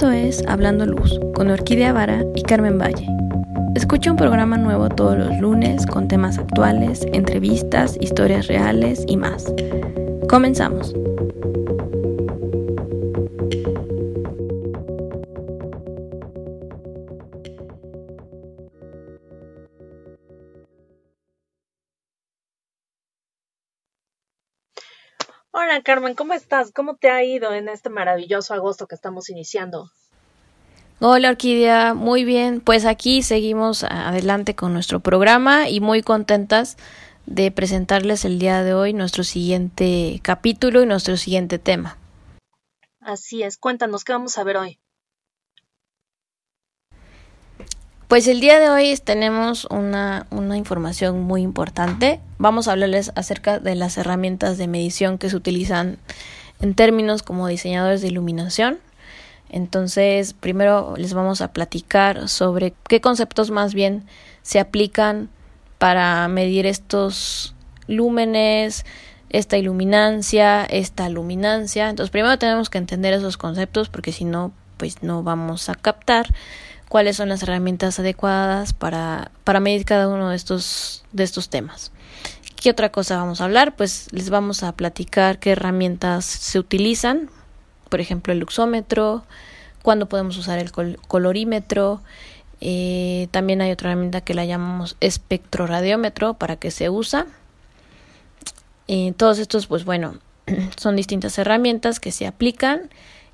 [0.00, 3.06] Esto es Hablando Luz con Orquídea Vara y Carmen Valle.
[3.74, 9.52] Escucha un programa nuevo todos los lunes con temas actuales, entrevistas, historias reales y más.
[10.26, 10.94] Comenzamos.
[25.90, 26.70] Carmen, ¿cómo estás?
[26.70, 29.90] ¿Cómo te ha ido en este maravilloso agosto que estamos iniciando?
[31.00, 32.60] Hola Orquídea, muy bien.
[32.60, 36.76] Pues aquí seguimos adelante con nuestro programa y muy contentas
[37.26, 41.98] de presentarles el día de hoy nuestro siguiente capítulo y nuestro siguiente tema.
[43.00, 44.78] Así es, cuéntanos qué vamos a ver hoy.
[48.10, 52.18] Pues el día de hoy tenemos una, una, información muy importante.
[52.38, 55.96] Vamos a hablarles acerca de las herramientas de medición que se utilizan
[56.60, 58.80] en términos como diseñadores de iluminación.
[59.48, 64.02] Entonces, primero les vamos a platicar sobre qué conceptos más bien
[64.42, 65.28] se aplican
[65.78, 67.54] para medir estos
[67.86, 68.84] lúmenes,
[69.28, 71.88] esta iluminancia, esta luminancia.
[71.88, 76.26] Entonces, primero tenemos que entender esos conceptos porque si no, pues no vamos a captar
[76.90, 81.92] cuáles son las herramientas adecuadas para, para medir cada uno de estos, de estos temas.
[82.60, 83.76] ¿Qué otra cosa vamos a hablar?
[83.76, 87.30] Pues les vamos a platicar qué herramientas se utilizan,
[87.88, 89.22] por ejemplo el luxómetro,
[89.82, 92.02] cuándo podemos usar el colorímetro,
[92.60, 97.28] eh, también hay otra herramienta que la llamamos espectroradiómetro para que se usa.
[98.88, 100.18] Eh, todos estos, pues bueno,
[100.76, 102.90] son distintas herramientas que se aplican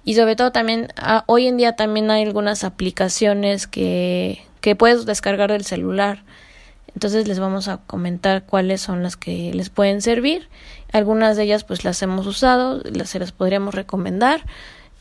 [0.07, 5.05] y sobre todo también ah, hoy en día también hay algunas aplicaciones que, que puedes
[5.05, 6.23] descargar del celular.
[6.95, 10.49] Entonces les vamos a comentar cuáles son las que les pueden servir.
[10.93, 14.47] Algunas de ellas pues las hemos usado, las, se las podríamos recomendar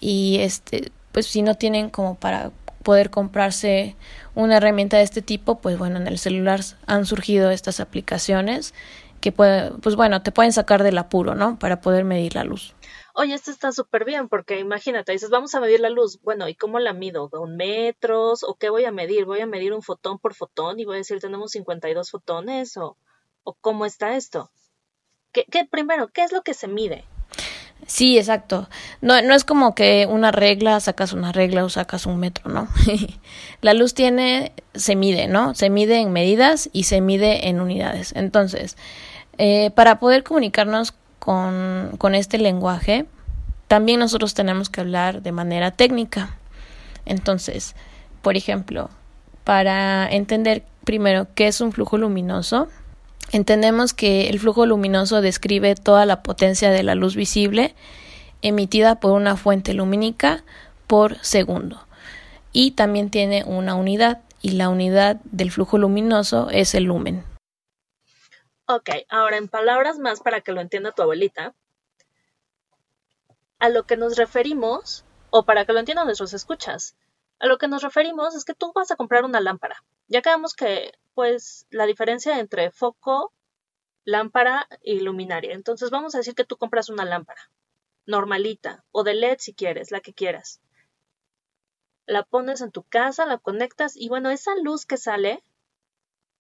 [0.01, 2.49] y este pues si no tienen como para
[2.81, 3.95] poder comprarse
[4.33, 8.73] una herramienta de este tipo, pues bueno, en el celular han surgido estas aplicaciones
[9.21, 11.59] que puede, pues bueno, te pueden sacar del apuro, ¿no?
[11.59, 12.73] Para poder medir la luz
[13.15, 16.19] oye, esto está súper bien, porque imagínate, dices, vamos a medir la luz.
[16.21, 17.29] Bueno, ¿y cómo la mido?
[17.29, 18.43] ¿Con metros?
[18.43, 19.25] ¿O qué voy a medir?
[19.25, 22.77] ¿Voy a medir un fotón por fotón y voy a decir, tenemos 52 fotones?
[22.77, 22.97] ¿O,
[23.43, 24.51] o cómo está esto?
[25.31, 27.05] ¿Qué, ¿Qué, primero, qué es lo que se mide?
[27.87, 28.67] Sí, exacto.
[29.01, 32.67] No, no es como que una regla, sacas una regla o sacas un metro, ¿no?
[33.61, 35.53] la luz tiene, se mide, ¿no?
[35.55, 38.13] Se mide en medidas y se mide en unidades.
[38.15, 38.75] Entonces,
[39.37, 43.05] eh, para poder comunicarnos con, con este lenguaje,
[43.67, 46.37] también nosotros tenemos que hablar de manera técnica.
[47.05, 47.75] Entonces,
[48.21, 48.89] por ejemplo,
[49.43, 52.67] para entender primero qué es un flujo luminoso,
[53.31, 57.75] entendemos que el flujo luminoso describe toda la potencia de la luz visible
[58.41, 60.43] emitida por una fuente lumínica
[60.87, 61.81] por segundo.
[62.53, 67.23] Y también tiene una unidad, y la unidad del flujo luminoso es el lumen.
[68.67, 71.53] Ok, ahora en palabras más para que lo entienda tu abuelita,
[73.59, 76.95] a lo que nos referimos, o para que lo entiendan nuestros escuchas,
[77.39, 79.83] a lo que nos referimos es que tú vas a comprar una lámpara.
[80.07, 83.33] Ya quedamos que, pues, la diferencia entre foco,
[84.03, 85.53] lámpara y luminaria.
[85.53, 87.51] Entonces vamos a decir que tú compras una lámpara
[88.05, 90.61] normalita o de LED si quieres, la que quieras.
[92.05, 95.43] La pones en tu casa, la conectas y bueno, esa luz que sale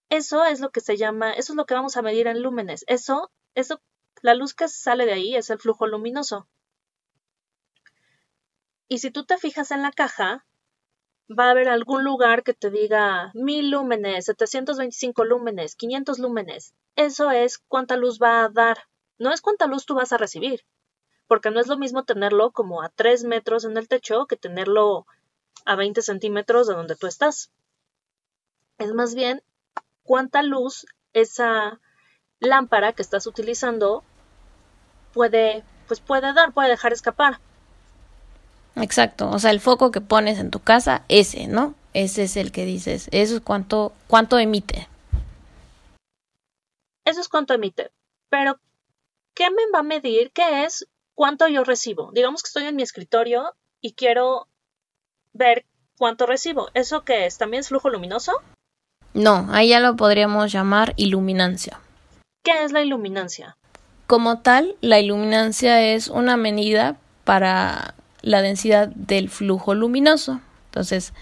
[0.09, 2.83] eso es lo que se llama, eso es lo que vamos a medir en lúmenes.
[2.87, 3.81] Eso, eso,
[4.21, 6.47] la luz que sale de ahí es el flujo luminoso.
[8.87, 10.45] Y si tú te fijas en la caja,
[11.27, 16.75] va a haber algún lugar que te diga 1000 lúmenes, 725 lúmenes, 500 lúmenes.
[16.95, 18.77] Eso es cuánta luz va a dar.
[19.17, 20.65] No es cuánta luz tú vas a recibir.
[21.27, 25.07] Porque no es lo mismo tenerlo como a 3 metros en el techo que tenerlo
[25.65, 27.51] a 20 centímetros de donde tú estás.
[28.77, 29.41] Es más bien
[30.05, 31.81] cuánta luz esa
[32.39, 34.03] lámpara que estás utilizando
[35.13, 37.39] puede, pues puede dar, puede dejar escapar.
[38.75, 41.75] Exacto, o sea, el foco que pones en tu casa, ese, ¿no?
[41.93, 44.87] Ese es el que dices, eso es cuánto, cuánto emite.
[47.05, 47.91] Eso es cuánto emite.
[48.29, 48.59] Pero,
[49.33, 50.31] ¿qué me va a medir?
[50.31, 52.11] ¿Qué es cuánto yo recibo?
[52.13, 54.47] Digamos que estoy en mi escritorio y quiero
[55.31, 55.65] ver
[55.97, 56.69] cuánto recibo.
[56.73, 57.37] ¿Eso qué es?
[57.37, 58.41] ¿También es flujo luminoso?
[59.15, 61.79] No, ahí ya lo podríamos llamar iluminancia.
[62.43, 63.55] ¿Qué es la iluminancia?
[64.07, 70.41] Como tal, la iluminancia es una medida para la densidad del flujo luminoso.
[70.65, 71.13] Entonces,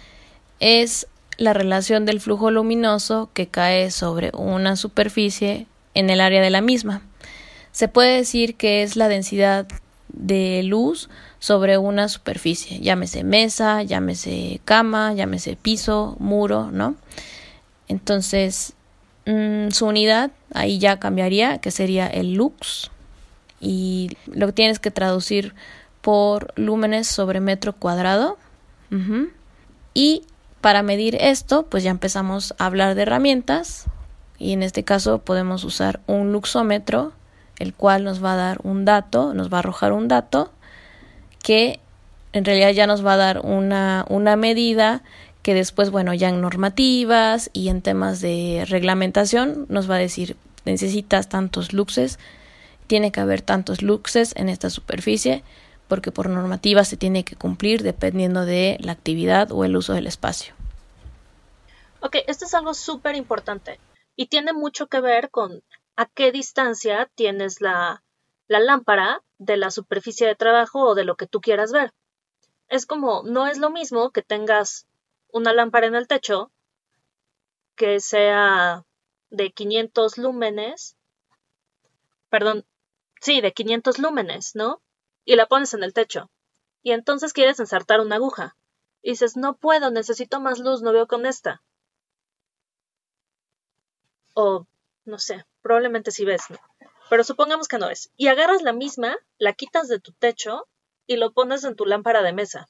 [0.59, 1.07] es
[1.37, 6.61] la relación del flujo luminoso que cae sobre una superficie en el área de la
[6.61, 7.03] misma.
[7.71, 9.67] Se puede decir que es la densidad
[10.07, 16.95] de luz sobre una superficie, llámese mesa, llámese cama, llámese piso, muro, ¿no?
[17.87, 18.73] Entonces,
[19.25, 22.91] mm, su unidad ahí ya cambiaría, que sería el lux,
[23.59, 25.53] y lo tienes que traducir
[26.01, 28.37] por lúmenes sobre metro cuadrado.
[29.95, 30.21] Y
[30.61, 33.85] para medir esto, pues ya empezamos a hablar de herramientas,
[34.37, 37.13] y en este caso podemos usar un luxómetro,
[37.59, 40.51] el cual nos va a dar un dato, nos va a arrojar un dato
[41.41, 41.79] que
[42.33, 45.03] en realidad ya nos va a dar una, una medida
[45.43, 50.37] que después, bueno, ya en normativas y en temas de reglamentación nos va a decir
[50.65, 52.17] necesitas tantos luxes,
[52.87, 55.43] tiene que haber tantos luxes en esta superficie,
[55.89, 60.07] porque por normativa se tiene que cumplir dependiendo de la actividad o el uso del
[60.07, 60.53] espacio.
[61.99, 63.79] Ok, esto es algo súper importante
[64.15, 65.61] y tiene mucho que ver con
[65.95, 68.03] a qué distancia tienes la,
[68.47, 71.93] la lámpara de la superficie de trabajo o de lo que tú quieras ver.
[72.69, 74.87] Es como, no es lo mismo que tengas
[75.33, 76.49] una lámpara en el techo
[77.75, 78.85] que sea
[79.29, 80.95] de 500 lúmenes,
[82.29, 82.65] perdón,
[83.19, 84.81] sí, de 500 lúmenes, ¿no?
[85.25, 86.29] Y la pones en el techo.
[86.83, 88.55] Y entonces quieres ensartar una aguja.
[89.01, 91.61] Y dices, no puedo, necesito más luz, no veo con esta.
[94.35, 94.65] O,
[95.03, 96.57] no sé, probablemente sí ves, ¿no?
[97.13, 98.11] pero supongamos que no es.
[98.17, 100.67] Y agarras la misma, la quitas de tu techo
[101.05, 102.67] y lo pones en tu lámpara de mesa.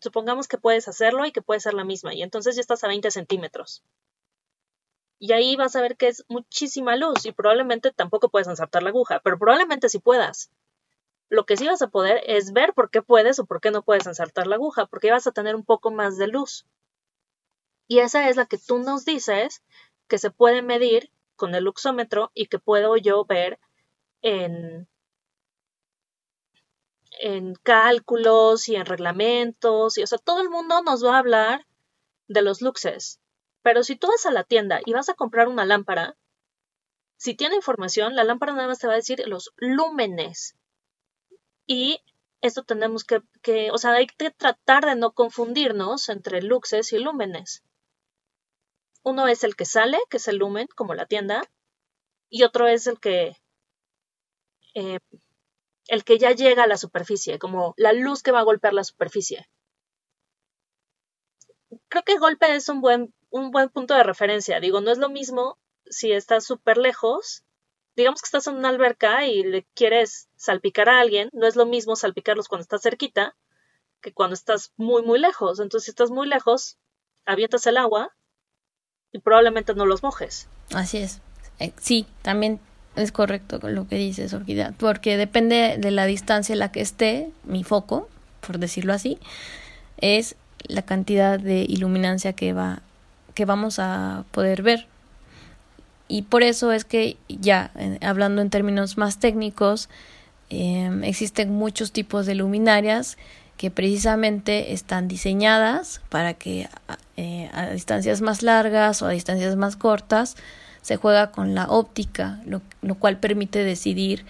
[0.00, 2.88] Supongamos que puedes hacerlo y que puede ser la misma, y entonces ya estás a
[2.88, 3.82] 20 centímetros.
[5.18, 8.90] Y ahí vas a ver que es muchísima luz y probablemente tampoco puedes ensartar la
[8.90, 10.50] aguja, pero probablemente sí puedas.
[11.28, 13.82] Lo que sí vas a poder es ver por qué puedes o por qué no
[13.82, 16.66] puedes ensartar la aguja, porque vas a tener un poco más de luz.
[17.88, 19.62] Y esa es la que tú nos dices
[20.06, 23.58] que se puede medir con el luxómetro y que puedo yo ver
[24.22, 24.88] en,
[27.20, 31.66] en cálculos y en reglamentos y o sea, todo el mundo nos va a hablar
[32.28, 33.20] de los luxes.
[33.62, 36.16] Pero si tú vas a la tienda y vas a comprar una lámpara,
[37.16, 40.54] si tiene información, la lámpara nada más te va a decir los lúmenes.
[41.66, 42.00] Y
[42.42, 46.98] esto tenemos que, que, o sea, hay que tratar de no confundirnos entre luxes y
[46.98, 47.62] lúmenes.
[49.02, 51.42] Uno es el que sale, que es el lumen, como la tienda,
[52.28, 53.36] y otro es el que
[54.74, 54.98] eh,
[55.88, 58.84] el que ya llega a la superficie, como la luz que va a golpear la
[58.84, 59.48] superficie.
[61.88, 64.60] Creo que golpe es un buen, un buen punto de referencia.
[64.60, 67.44] Digo, no es lo mismo si estás súper lejos.
[67.94, 71.30] Digamos que estás en una alberca y le quieres salpicar a alguien.
[71.32, 73.36] No es lo mismo salpicarlos cuando estás cerquita
[74.00, 75.60] que cuando estás muy, muy lejos.
[75.60, 76.78] Entonces, si estás muy lejos,
[77.24, 78.14] avientas el agua
[79.12, 80.48] y probablemente no los mojes.
[80.74, 81.20] Así es.
[81.58, 82.60] Eh, sí, también
[82.96, 87.30] es correcto lo que dices, Orquídea, porque depende de la distancia en la que esté
[87.44, 88.08] mi foco,
[88.40, 89.18] por decirlo así,
[89.98, 90.36] es
[90.68, 92.82] la cantidad de iluminancia que va
[93.34, 94.86] que vamos a poder ver.
[96.08, 97.70] Y por eso es que ya,
[98.00, 99.90] hablando en términos más técnicos,
[100.48, 103.18] em, existen muchos tipos de luminarias
[103.58, 106.68] que precisamente están diseñadas para que
[107.16, 110.36] eh, a distancias más largas o a distancias más cortas
[110.86, 112.62] se juega con la óptica, lo,
[112.94, 114.24] cual permite decidir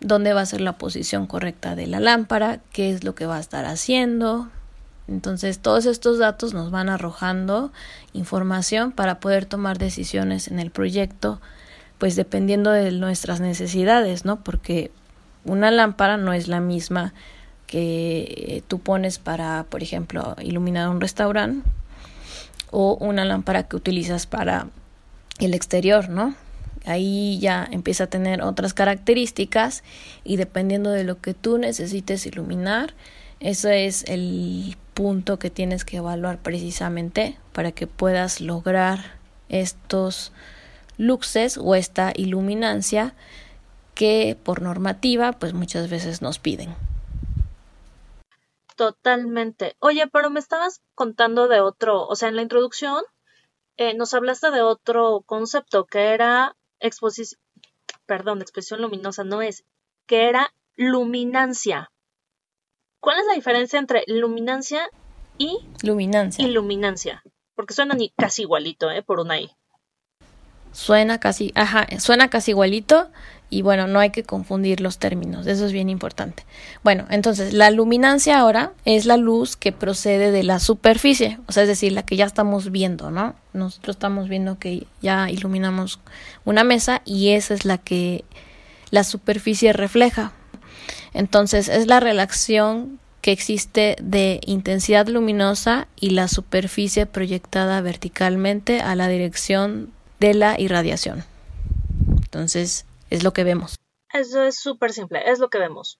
[0.00, 3.36] dónde va a ser la posición correcta de la lámpara, qué es lo que va
[3.36, 4.48] a estar haciendo.
[5.06, 7.70] Entonces todos estos datos nos van arrojando
[8.12, 11.40] información para poder tomar decisiones en el proyecto,
[11.98, 14.42] pues dependiendo de nuestras necesidades, ¿no?
[14.42, 14.90] Porque
[15.44, 17.14] una lámpara no es la misma
[17.68, 21.70] que tú pones para, por ejemplo, iluminar un restaurante
[22.72, 24.66] o una lámpara que utilizas para
[25.40, 26.34] el exterior, ¿no?
[26.86, 29.82] Ahí ya empieza a tener otras características
[30.24, 32.94] y dependiendo de lo que tú necesites iluminar,
[33.40, 39.18] ese es el punto que tienes que evaluar precisamente para que puedas lograr
[39.48, 40.32] estos
[40.96, 43.14] luxes o esta iluminancia
[43.94, 46.74] que por normativa pues muchas veces nos piden.
[48.76, 49.76] Totalmente.
[49.80, 53.02] Oye, pero me estabas contando de otro, o sea, en la introducción
[53.80, 57.40] eh, nos hablaste de otro concepto que era exposición,
[58.04, 59.64] perdón, exposición luminosa no es,
[60.06, 61.90] que era luminancia.
[63.00, 64.86] ¿Cuál es la diferencia entre luminancia
[65.38, 66.46] y luminancia?
[66.46, 67.22] Iluminancia,
[67.54, 69.02] porque suena ni casi igualito, ¿eh?
[69.02, 69.50] Por una I.
[70.72, 73.10] Suena casi, ajá, suena casi igualito
[73.50, 76.44] y bueno, no hay que confundir los términos, eso es bien importante.
[76.84, 81.64] Bueno, entonces la luminancia ahora es la luz que procede de la superficie, o sea,
[81.64, 83.34] es decir, la que ya estamos viendo, ¿no?
[83.52, 85.98] Nosotros estamos viendo que ya iluminamos
[86.44, 88.24] una mesa y esa es la que
[88.90, 90.32] la superficie refleja.
[91.12, 98.94] Entonces es la relación que existe de intensidad luminosa y la superficie proyectada verticalmente a
[98.94, 99.90] la dirección
[100.20, 101.24] de la irradiación.
[102.22, 103.78] Entonces, es lo que vemos.
[104.12, 105.98] Eso es súper simple, es lo que vemos.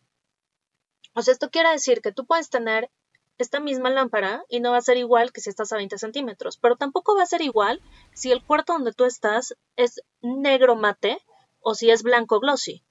[1.15, 2.91] O sea, esto quiere decir que tú puedes tener
[3.39, 6.59] esta misma lámpara y no va a ser igual que si estás a 20 centímetros,
[6.59, 7.81] pero tampoco va a ser igual
[8.15, 11.19] si el cuarto donde tú estás es negro mate
[11.61, 12.83] o si es blanco glossy.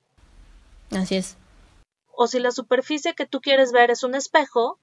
[0.91, 1.37] Así es
[2.21, 4.77] o si la superficie que tú quieres ver es un espejo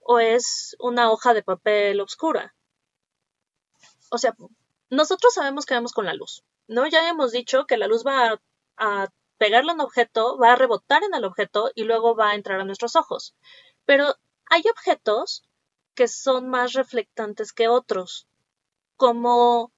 [0.00, 2.54] o es una hoja de papel oscura.
[4.10, 4.34] O sea,
[4.88, 6.86] nosotros sabemos que vemos con la luz, ¿no?
[6.86, 8.40] Ya hemos dicho que la luz va a,
[9.38, 12.60] pegarle a un objeto, va a rebotar en el objeto y luego va a entrar
[12.60, 13.34] a nuestros ojos.
[13.84, 14.16] Pero
[14.50, 15.44] hay objetos
[15.94, 18.28] que son más reflectantes que otros,
[18.96, 19.72] como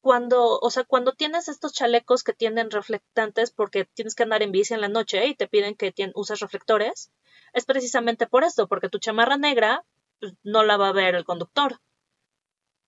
[0.00, 4.50] cuando, o sea, cuando tienes estos chalecos que tienen reflectantes porque tienes que andar en
[4.50, 7.12] bici en la noche y te piden que uses reflectores,
[7.52, 9.84] es precisamente por esto, porque tu chamarra negra
[10.18, 11.80] pues, no la va a ver el conductor,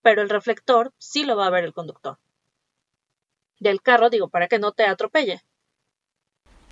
[0.01, 2.19] pero el reflector sí lo va a ver el conductor.
[3.59, 5.41] Del carro, digo, para que no te atropelle.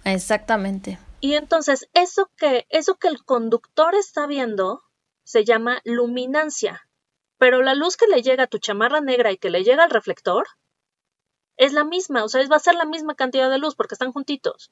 [0.04, 1.00] Exactamente.
[1.22, 4.84] Y entonces, eso que, eso que el conductor está viendo
[5.24, 6.88] se llama luminancia
[7.44, 9.90] pero la luz que le llega a tu chamarra negra y que le llega al
[9.90, 10.48] reflector
[11.58, 14.13] es la misma, o sea, va a ser la misma cantidad de luz porque están
[14.13, 14.72] juntitos.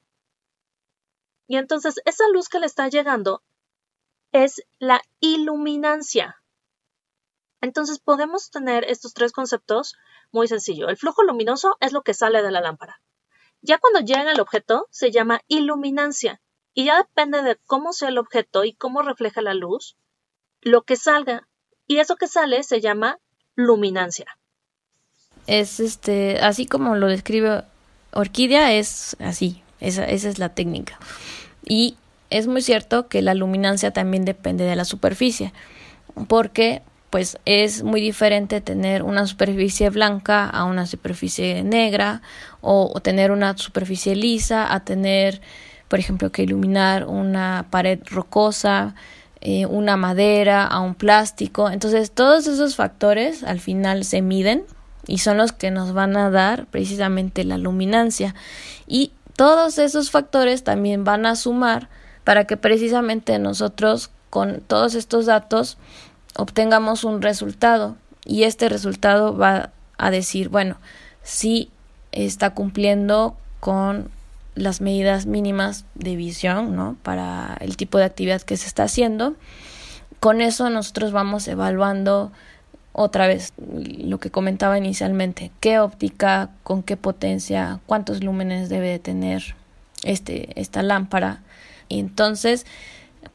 [1.48, 3.44] Y entonces esa luz que le está llegando
[4.32, 6.41] es la iluminancia.
[7.62, 9.96] Entonces podemos tener estos tres conceptos
[10.32, 10.90] muy sencillo.
[10.90, 13.02] El flujo luminoso es lo que sale de la lámpara.
[13.62, 16.42] Ya cuando llega al objeto se llama iluminancia
[16.74, 19.98] y ya depende de cómo sea el objeto y cómo refleja la luz,
[20.62, 21.48] lo que salga
[21.86, 23.20] y eso que sale se llama
[23.56, 24.26] luminancia.
[25.48, 27.64] Es este, así como lo describe
[28.14, 31.00] Orquídea, es así, esa, esa es la técnica.
[31.64, 31.98] Y
[32.30, 35.54] es muy cierto que la luminancia también depende de la superficie,
[36.28, 42.22] porque pues es muy diferente tener una superficie blanca a una superficie negra
[42.62, 45.42] o, tener una superficie lisa a tener,
[45.90, 48.96] por ejemplo, que iluminar una pared rocosa
[49.44, 51.70] eh, una madera, a un plástico.
[51.72, 54.66] Entonces todos esos factores al final se miden
[55.08, 58.36] y son los que nos van a dar precisamente la luminancia.
[58.86, 61.90] Y todos esos factores también van a sumar
[62.24, 65.80] para que precisamente nosotros con todos estos datos
[66.36, 67.96] obtengamos un resultado
[68.26, 70.78] y este resultado va a decir, bueno,
[71.24, 71.70] si
[72.12, 74.10] está cumpliendo con
[74.56, 76.98] las medidas mínimas de visión, ¿no?
[77.04, 79.36] Para el tipo de actividad que se está haciendo.
[80.20, 82.32] Con eso nosotros vamos evaluando
[82.94, 89.00] otra vez lo que comentaba inicialmente, qué óptica, con qué potencia, cuántos lúmenes debe de
[89.00, 89.56] tener
[90.04, 91.42] este, esta lámpara.
[91.88, 92.66] Y entonces,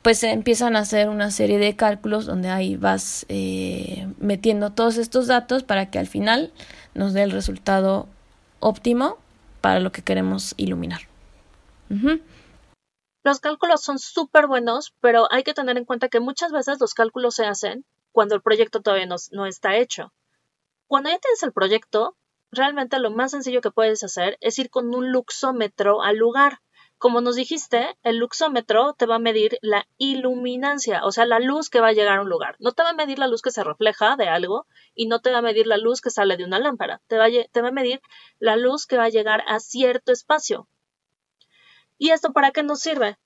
[0.02, 5.26] pues empiezan a hacer una serie de cálculos donde ahí vas eh, metiendo todos estos
[5.26, 6.52] datos para que al final
[6.94, 8.08] nos dé el resultado
[8.60, 9.18] óptimo
[9.60, 11.02] para lo que queremos iluminar.
[13.24, 16.94] Los cálculos son súper buenos, pero hay que tener en cuenta que muchas veces los
[16.94, 20.12] cálculos se hacen cuando el proyecto todavía no, no está hecho.
[20.86, 22.16] Cuando ya tienes el proyecto,
[22.52, 26.60] realmente lo más sencillo que puedes hacer es ir con un luxómetro al lugar.
[26.98, 31.68] Como nos dijiste, el luxómetro te va a medir la iluminancia, o sea, la luz
[31.68, 32.56] que va a llegar a un lugar.
[32.58, 35.30] No te va a medir la luz que se refleja de algo y no te
[35.30, 37.02] va a medir la luz que sale de una lámpara.
[37.06, 38.00] Te va, te va a medir
[38.38, 40.68] la luz que va a llegar a cierto espacio.
[41.98, 43.18] ¿Y esto para qué nos sirve?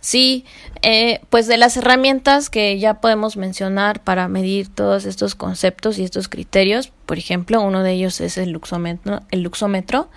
[0.00, 0.44] Sí,
[0.82, 6.02] eh, pues de las herramientas que ya podemos mencionar para medir todos estos conceptos y
[6.02, 10.10] estos criterios, por ejemplo, uno de ellos es el luxómetro, el luxómetro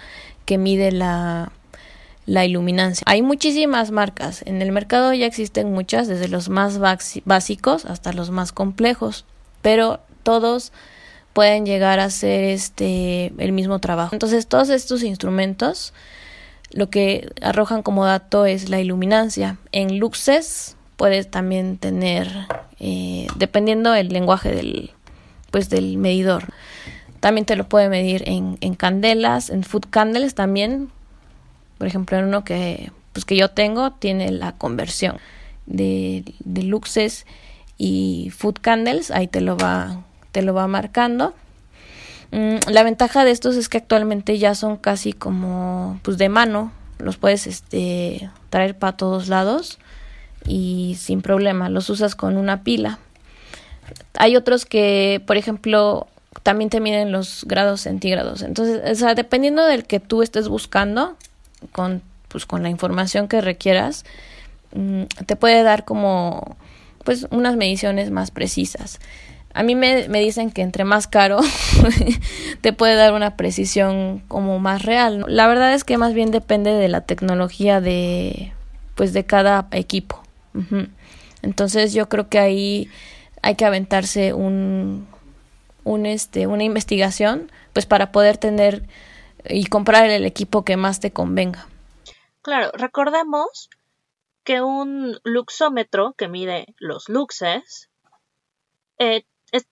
[0.45, 1.51] que mide la,
[2.25, 3.03] la iluminancia.
[3.07, 8.31] Hay muchísimas marcas, en el mercado ya existen muchas, desde los más básicos hasta los
[8.31, 9.25] más complejos,
[9.61, 10.71] pero todos
[11.33, 14.15] pueden llegar a hacer este el mismo trabajo.
[14.15, 15.93] Entonces, todos estos instrumentos
[16.71, 19.57] lo que arrojan como dato es la iluminancia.
[19.71, 22.29] En luxes puedes también tener,
[22.79, 24.91] eh, dependiendo del lenguaje del,
[25.51, 26.45] pues del medidor.
[27.19, 30.89] También te lo puede medir en, en candelas, en food candles también.
[31.77, 35.17] Por ejemplo, en uno que, pues que yo tengo tiene la conversión
[35.65, 37.25] de, de luxes
[37.77, 39.11] y food candles.
[39.11, 41.33] Ahí te lo va, te lo va marcando.
[42.31, 46.71] Mm, la ventaja de estos es que actualmente ya son casi como pues de mano,
[46.97, 49.79] los puedes este traer para todos lados
[50.47, 52.99] y sin problema, los usas con una pila.
[54.17, 56.07] Hay otros que, por ejemplo,
[56.43, 58.41] también te miden los grados centígrados.
[58.41, 61.17] Entonces, o sea, dependiendo del que tú estés buscando,
[61.71, 64.03] con pues con la información que requieras,
[64.73, 66.57] mm, te puede dar como
[67.05, 68.99] pues unas mediciones más precisas.
[69.53, 71.39] A mí me, me dicen que entre más caro
[72.61, 75.23] te puede dar una precisión como más real.
[75.29, 78.51] La verdad es que más bien depende de la tecnología de
[78.95, 80.21] pues de cada equipo.
[81.41, 82.89] Entonces yo creo que ahí
[83.41, 85.07] hay que aventarse un,
[85.83, 88.83] un este, una investigación pues para poder tener
[89.49, 91.67] y comprar el equipo que más te convenga.
[92.41, 93.69] Claro, recordemos
[94.43, 97.89] que un luxómetro que mide los luxes
[98.99, 99.25] eh,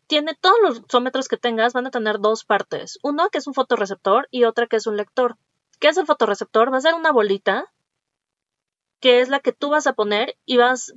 [0.07, 2.99] tiene todos los luxómetros que tengas van a tener dos partes.
[3.03, 5.37] Uno que es un fotorreceptor y otra que es un lector.
[5.79, 6.71] ¿Qué es el fotorreceptor?
[6.71, 7.71] Va a ser una bolita
[8.99, 10.93] que es la que tú vas a poner y vas,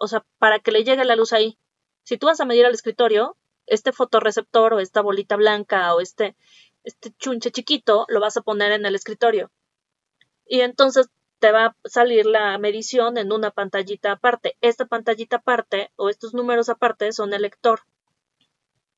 [0.00, 1.56] o sea, para que le llegue la luz ahí.
[2.02, 6.36] Si tú vas a medir al escritorio, este fotorreceptor o esta bolita blanca o este,
[6.84, 9.50] este chunche chiquito lo vas a poner en el escritorio.
[10.46, 14.56] Y entonces te va a salir la medición en una pantallita aparte.
[14.60, 17.80] Esta pantallita aparte o estos números aparte son el lector.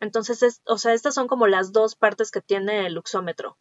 [0.00, 3.56] Entonces, o sea, estas son como las dos partes que tiene el luxómetro.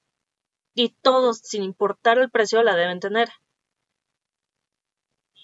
[0.73, 3.29] Y todos, sin importar el precio, la deben tener.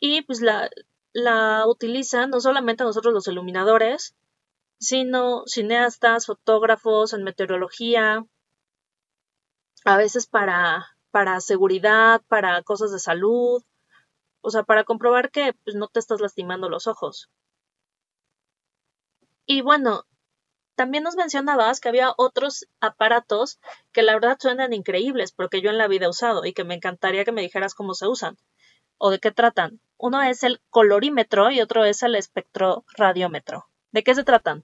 [0.02, 0.70] Y pues la,
[1.14, 4.16] la utilizan no solamente nosotros los iluminadores,
[4.80, 8.26] sino cineastas, fotógrafos en meteorología,
[9.86, 13.64] a veces para, para seguridad, para cosas de salud,
[14.42, 17.30] o sea, para comprobar que pues, no te estás lastimando los ojos.
[19.46, 20.06] Y bueno,
[20.76, 23.60] también nos mencionabas que había otros aparatos
[23.92, 26.76] que la verdad suenan increíbles, porque yo en la vida he usado y que me
[26.76, 28.38] encantaría que me dijeras cómo se usan
[28.98, 29.82] o de qué tratan.
[29.98, 33.68] Uno es el colorímetro y otro es el espectroradiómetro.
[33.92, 34.64] ¿De qué se tratan?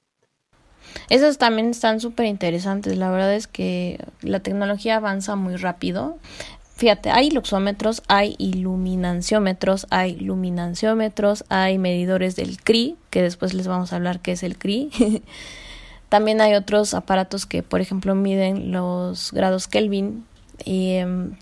[1.09, 2.97] Esos también están súper interesantes.
[2.97, 6.17] La verdad es que la tecnología avanza muy rápido.
[6.75, 13.91] Fíjate, hay luxómetros, hay iluminanciómetros, hay luminanciómetros, hay medidores del CRI, que después les vamos
[13.91, 14.91] a hablar qué es el CRI.
[16.09, 20.25] También hay otros aparatos que, por ejemplo, miden los grados Kelvin.
[20.63, 21.35] Y em,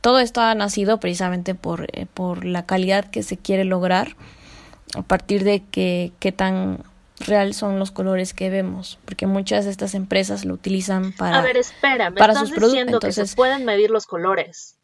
[0.00, 4.16] todo esto ha nacido precisamente por, eh, por la calidad que se quiere lograr
[4.96, 6.82] a partir de que qué tan
[7.20, 11.42] real son los colores que vemos, porque muchas de estas empresas lo utilizan para A
[11.42, 14.76] ver, espera, me para estás sus diciendo que se pueden medir los colores.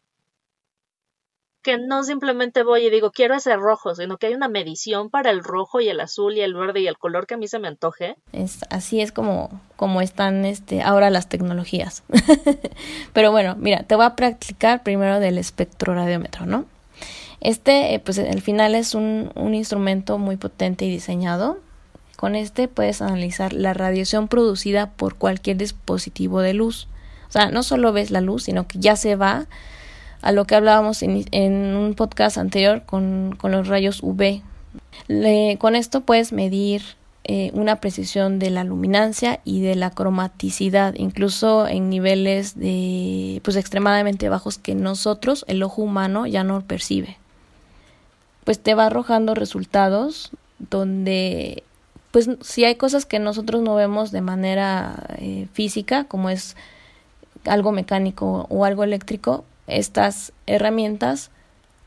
[1.63, 5.31] Que no simplemente voy y digo, quiero ese rojo, sino que hay una medición para
[5.31, 7.59] el rojo y el azul y el verde y el color que a mí se
[7.59, 8.15] me antoje.
[8.31, 12.03] Es, así es como, como están este, ahora las tecnologías.
[13.13, 16.65] Pero bueno, mira, te voy a practicar primero del espectroradiómetro, ¿no?
[17.41, 21.59] Este, eh, pues al final es un, un instrumento muy potente y diseñado
[22.17, 26.87] con este puedes analizar la radiación producida por cualquier dispositivo de luz.
[27.29, 29.45] O sea, no solo ves la luz, sino que ya se va
[30.21, 34.41] a lo que hablábamos en, un podcast anterior con, los rayos UV.
[35.59, 36.81] con esto puedes medir
[37.23, 43.57] eh, una precisión de la luminancia y de la cromaticidad, incluso en niveles de pues
[43.57, 47.17] extremadamente bajos que nosotros, el ojo humano, ya no percibe.
[48.43, 51.63] Pues te va arrojando resultados donde
[52.11, 56.55] pues si hay cosas que nosotros no vemos de manera eh, física, como es
[57.45, 61.31] algo mecánico o algo eléctrico, estas herramientas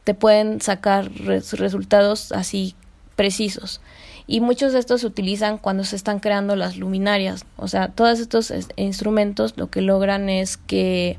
[0.04, 2.74] te pueden sacar resultados así
[3.16, 3.80] precisos.
[4.26, 7.44] Y muchos de estos se utilizan cuando se están creando las luminarias.
[7.56, 11.18] O sea, todos estos instrumentos lo que logran es que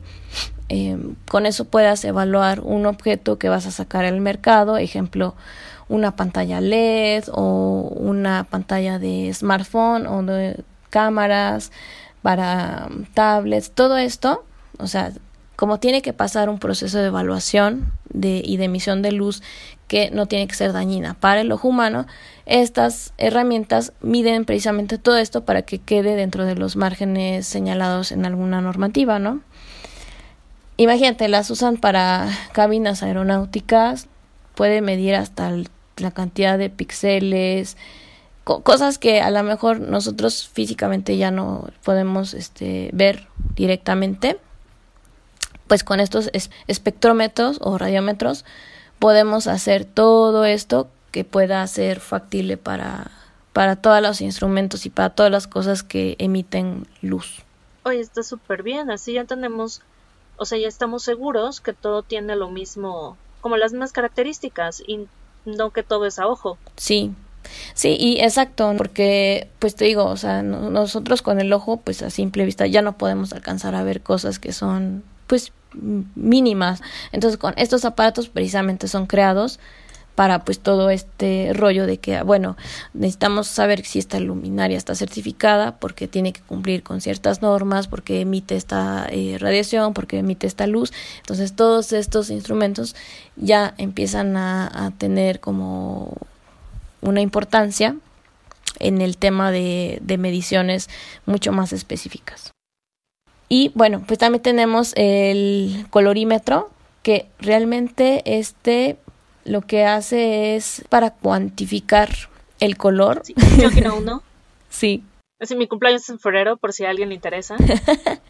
[0.70, 4.78] em, con eso puedas evaluar un objeto que vas a sacar al mercado.
[4.78, 5.36] Ejemplo,
[5.92, 11.72] una pantalla LED o una pantalla de smartphone o de cámaras
[12.22, 14.46] para tablets, todo esto,
[14.80, 15.12] o sea,
[15.58, 19.44] como tiene que pasar un proceso de evaluación de, y de emisión de luz
[19.88, 22.08] que no tiene que ser dañina para el ojo humano,
[22.46, 28.26] estas herramientas miden precisamente todo esto para que quede dentro de los márgenes señalados en
[28.26, 29.42] alguna normativa, ¿no?
[30.78, 34.08] Imagínate, las usan para cabinas aeronáuticas,
[34.56, 37.78] puede medir hasta el la cantidad de píxeles,
[38.44, 44.40] cosas que a lo mejor nosotros físicamente ya no podemos este, ver directamente.
[45.68, 46.30] Pues con estos
[46.68, 48.44] espectrómetros o radiómetros
[49.00, 53.12] podemos hacer todo esto que pueda ser factible para,
[53.54, 57.44] para todos los instrumentos y para todas las cosas que emiten luz.
[57.84, 59.82] Oye, está súper bien, así ya tenemos,
[60.38, 64.84] o sea, ya estamos seguros que todo tiene lo mismo, como las mismas características
[65.46, 66.58] no que todo es a ojo.
[66.78, 67.14] Sí,
[67.74, 72.10] Sí, y exacto, porque pues te digo, o sea, nosotros con el ojo, pues a
[72.10, 76.82] simple vista ya no podemos alcanzar a ver cosas que son pues mínimas.
[77.12, 79.60] Entonces con estos aparatos precisamente son creados
[80.16, 82.58] para pues todo este rollo de que bueno
[82.94, 88.22] necesitamos saber si esta luminaria está certificada porque tiene que cumplir con ciertas normas porque
[88.22, 90.92] emite esta eh, radiación porque emite esta luz.
[91.20, 92.96] Entonces todos estos instrumentos
[93.36, 96.16] ya empiezan a, a tener como
[97.02, 97.96] una importancia
[98.80, 100.90] en el tema de, de mediciones
[101.26, 102.52] mucho más específicas.
[103.50, 106.70] Y bueno, pues también tenemos el colorímetro,
[107.04, 108.98] que realmente este
[109.46, 112.10] lo que hace es para cuantificar
[112.60, 113.22] el color.
[113.24, 114.24] Sí, yo uno.
[114.70, 115.04] sí.
[115.40, 117.56] Así mi cumpleaños es en febrero, por si a alguien le interesa.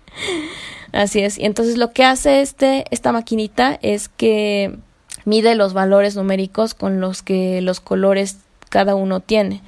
[0.93, 1.37] Así es.
[1.37, 4.77] Y entonces lo que hace este, esta maquinita es que
[5.25, 8.37] mide los valores numéricos con los que los colores
[8.69, 9.61] cada uno tiene.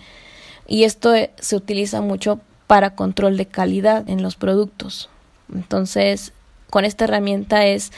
[0.67, 5.09] Y esto se utiliza mucho para control de calidad en los productos.
[5.53, 6.31] Entonces,
[6.69, 7.91] con esta herramienta es,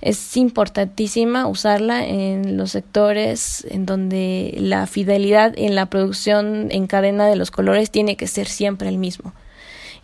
[0.00, 7.26] es importantísima usarla en los sectores en donde la fidelidad en la producción en cadena
[7.26, 9.32] de los colores tiene que ser siempre el mismo.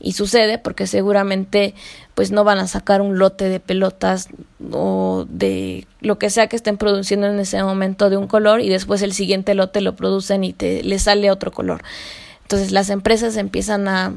[0.01, 1.75] Y sucede porque seguramente
[2.15, 4.29] pues no van a sacar un lote de pelotas
[4.73, 8.69] o de lo que sea que estén produciendo en ese momento de un color y
[8.69, 11.83] después el siguiente lote lo producen y te le sale otro color.
[12.43, 14.15] Entonces las empresas empiezan a,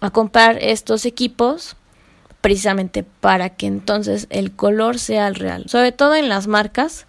[0.00, 1.76] a comprar estos equipos
[2.40, 5.64] precisamente para que entonces el color sea el real.
[5.68, 7.06] Sobre todo en las marcas,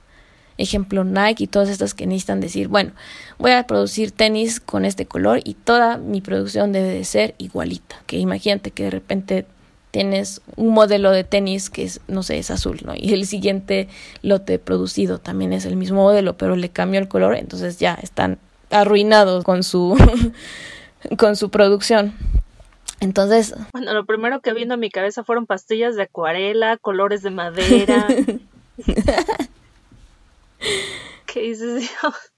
[0.58, 2.92] ejemplo Nike y todas estas que necesitan decir, bueno,
[3.38, 7.98] voy a producir tenis con este color y toda mi producción debe de ser igualita.
[8.06, 9.46] Que imagínate que de repente
[9.92, 12.94] tienes un modelo de tenis que es, no sé, es azul, ¿no?
[12.96, 13.90] Y el siguiente
[14.22, 18.40] lote producido también es el mismo modelo, pero le cambió el color, entonces ya están
[18.70, 19.98] arruinados con su
[21.18, 22.14] con su producción.
[23.02, 23.54] Entonces.
[23.74, 28.08] Bueno, lo primero que vino a mi cabeza fueron pastillas de acuarela, colores de madera.
[31.26, 32.32] ¿Qué dices Dios?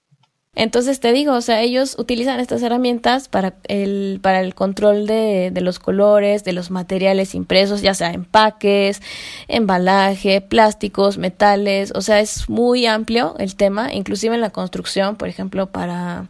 [0.56, 5.50] Entonces te digo, o sea, ellos utilizan estas herramientas para el, para el control de,
[5.52, 9.02] de los colores, de los materiales impresos, ya sea empaques,
[9.48, 15.28] embalaje, plásticos, metales, o sea, es muy amplio el tema, inclusive en la construcción, por
[15.28, 16.28] ejemplo, para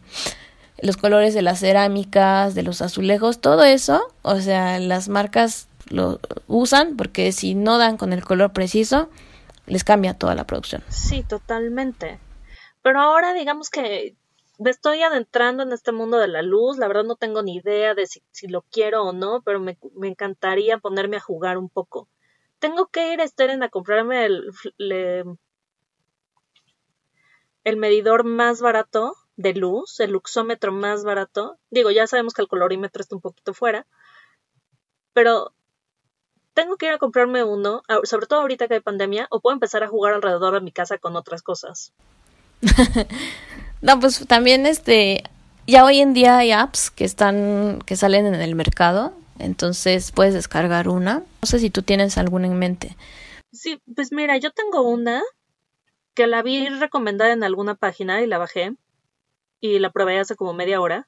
[0.81, 6.19] los colores de las cerámicas, de los azulejos, todo eso, o sea, las marcas lo
[6.47, 9.09] usan porque si no dan con el color preciso,
[9.67, 10.83] les cambia toda la producción.
[10.89, 12.19] Sí, totalmente.
[12.81, 14.15] Pero ahora digamos que
[14.57, 17.93] me estoy adentrando en este mundo de la luz, la verdad no tengo ni idea
[17.93, 22.07] de si, lo quiero o no, pero me, me, encantaría ponerme a jugar un poco.
[22.59, 24.45] Tengo que ir a Steren a comprarme el,
[27.63, 31.57] el medidor más barato de luz, el luxómetro más barato.
[31.69, 33.85] Digo, ya sabemos que el colorímetro está un poquito fuera,
[35.13, 35.53] pero
[36.53, 39.83] tengo que ir a comprarme uno, sobre todo ahorita que hay pandemia, o puedo empezar
[39.83, 41.91] a jugar alrededor de mi casa con otras cosas.
[43.81, 45.23] no, pues también este,
[45.67, 50.33] ya hoy en día hay apps que están, que salen en el mercado, entonces puedes
[50.33, 51.23] descargar una.
[51.41, 52.95] No sé si tú tienes alguna en mente.
[53.51, 55.21] Sí, pues mira, yo tengo una
[56.13, 58.73] que la vi recomendada en alguna página y la bajé
[59.59, 61.07] y la probé hace como media hora.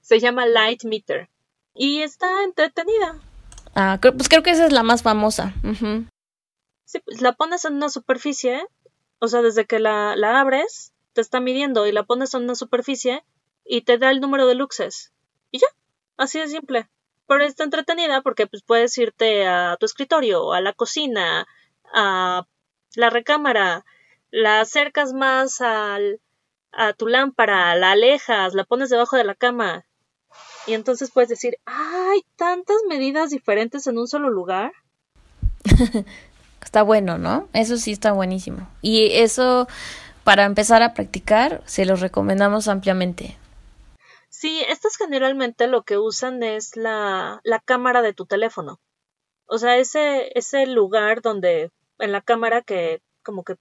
[0.00, 1.28] Se llama Light Meter
[1.74, 3.20] y está entretenida.
[3.74, 5.54] Ah, pues creo que esa es la más famosa.
[6.84, 8.66] Sí, pues la pones en una superficie,
[9.18, 12.54] o sea, desde que la, la abres, te está midiendo y la pones en una
[12.54, 13.22] superficie
[13.64, 15.12] y te da el número de luxes.
[15.50, 15.68] Y ya,
[16.16, 16.88] así de simple.
[17.26, 21.46] Pero está entretenida porque pues, puedes irte a tu escritorio, a la cocina,
[21.94, 22.46] a
[22.96, 23.84] la recámara,
[24.30, 26.20] la acercas más al,
[26.72, 29.86] a tu lámpara, la alejas, la pones debajo de la cama.
[30.66, 34.72] Y entonces puedes decir, hay tantas medidas diferentes en un solo lugar.
[36.62, 37.48] está bueno, ¿no?
[37.52, 38.68] Eso sí está buenísimo.
[38.82, 39.66] Y eso,
[40.24, 43.36] para empezar a practicar, se los recomendamos ampliamente.
[44.28, 48.78] Sí, estas generalmente lo que usan es la, la cámara de tu teléfono.
[49.46, 53.56] O sea, ese, ese lugar donde, en la cámara que como que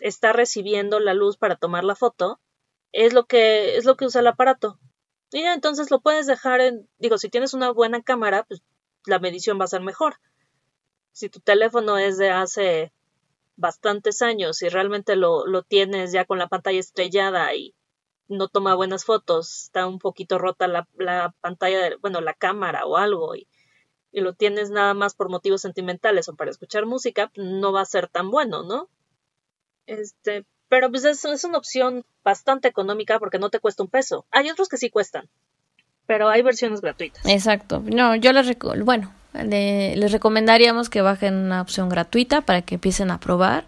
[0.00, 2.40] está recibiendo la luz para tomar la foto,
[2.92, 4.78] es lo que, es lo que usa el aparato.
[5.32, 8.62] Y ya entonces lo puedes dejar en, digo, si tienes una buena cámara, pues
[9.06, 10.16] la medición va a ser mejor.
[11.12, 12.92] Si tu teléfono es de hace
[13.56, 17.74] bastantes años y realmente lo, lo tienes ya con la pantalla estrellada y
[18.28, 22.86] no toma buenas fotos, está un poquito rota la, la pantalla, de, bueno, la cámara
[22.86, 23.48] o algo y,
[24.12, 27.86] y lo tienes nada más por motivos sentimentales o para escuchar música, no va a
[27.86, 28.88] ser tan bueno, ¿no?
[29.90, 34.24] Este, pero pues es, una opción bastante económica porque no te cuesta un peso.
[34.30, 35.28] Hay otros que sí cuestan,
[36.06, 37.26] pero hay versiones gratuitas.
[37.26, 37.82] Exacto.
[37.84, 43.18] No, yo les bueno, les recomendaríamos que bajen una opción gratuita para que empiecen a
[43.18, 43.64] probar.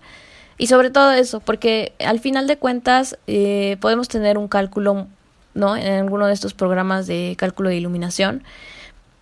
[0.59, 5.09] Y sobre todo eso, porque al final de cuentas eh, podemos tener un cálculo,
[5.55, 5.77] ¿no?
[5.77, 8.45] En alguno de estos programas de cálculo de iluminación,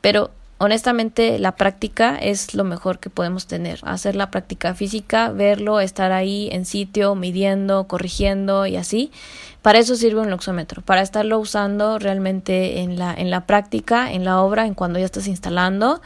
[0.03, 3.81] pero honestamente la práctica es lo mejor que podemos tener.
[3.83, 9.11] Hacer la práctica física, verlo, estar ahí en sitio, midiendo, corrigiendo y así.
[9.63, 14.25] Para eso sirve un luxómetro, para estarlo usando realmente en la, en la práctica, en
[14.25, 16.03] la obra, en cuando ya estás instalando,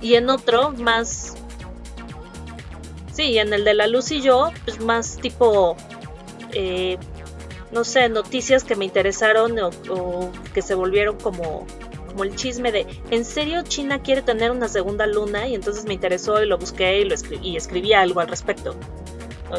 [0.00, 1.34] y en otro más...
[3.12, 5.76] Sí, en el de la luz y yo, pues más tipo,
[6.52, 6.96] eh,
[7.70, 9.70] no sé, noticias que me interesaron o
[10.52, 11.66] que se volvieron como
[12.14, 15.48] como el chisme de, ¿en serio China quiere tener una segunda luna?
[15.48, 18.76] Y entonces me interesó y lo busqué y, lo escribí algo al respecto.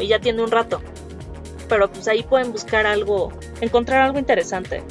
[0.00, 0.80] Y ya tiene un rato.
[1.68, 4.82] Pero pues ahí pueden buscar algo, encontrar algo interesante.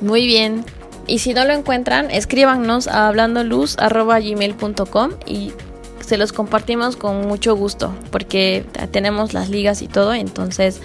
[0.00, 0.64] Muy bien.
[1.08, 5.52] Y si no lo encuentran, escríbanos a hablandoluz.gmail.com y
[5.98, 10.80] se los compartimos con mucho gusto, porque tenemos las ligas y todo, entonces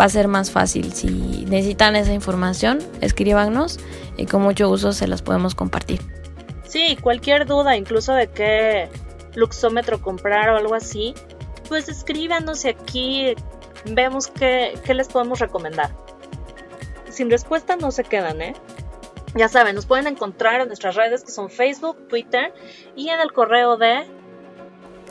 [0.00, 0.92] va a ser más fácil.
[0.92, 3.78] Si necesitan esa información, escríbanos
[4.16, 6.00] y con mucho gusto se las podemos compartir.
[6.64, 8.88] Sí, cualquier duda, incluso de qué
[9.34, 11.14] luxómetro comprar o algo así,
[11.68, 13.34] pues escríbanos y aquí
[13.86, 15.90] vemos qué, qué les podemos recomendar.
[17.10, 18.54] Sin respuesta no se quedan, ¿eh?
[19.34, 22.54] Ya saben, nos pueden encontrar en nuestras redes que son Facebook, Twitter
[22.96, 24.06] y en el correo de...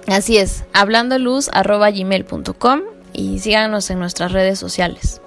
[0.08, 5.22] Así es, hablandoluz.gmail.com y síganos en nuestras redes sociales.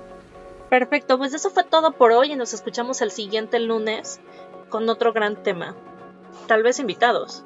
[0.71, 4.21] Perfecto, pues eso fue todo por hoy y nos escuchamos el siguiente lunes
[4.69, 5.77] con otro gran tema.
[6.49, 7.45] Tal vez invitados.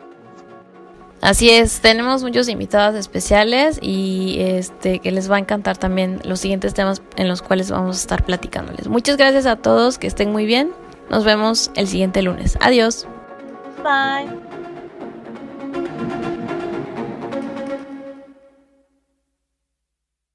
[1.20, 6.38] Así es, tenemos muchos invitados especiales y este que les va a encantar también los
[6.40, 8.87] siguientes temas en los cuales vamos a estar platicándoles.
[8.87, 10.72] Muchas gracias a todos, que estén muy bien.
[11.11, 12.57] Nos vemos el siguiente lunes.
[12.61, 13.09] Adiós.
[13.83, 14.29] Bye.